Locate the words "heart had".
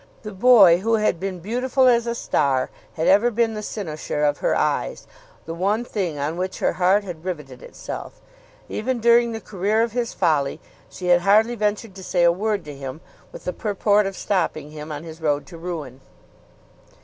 6.73-7.23